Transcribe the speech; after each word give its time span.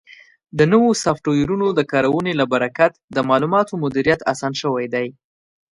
د 0.57 0.59
نوو 0.71 0.89
سافټویرونو 1.03 1.67
د 1.77 1.79
کارونې 1.91 2.33
له 2.39 2.45
برکت 2.53 2.91
د 3.15 3.17
معلوماتو 3.29 3.73
مدیریت 3.83 4.19
اسان 4.31 4.53
شوی 4.61 4.85
دی. 4.93 5.07